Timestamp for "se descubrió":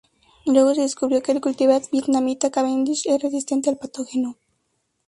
0.73-1.21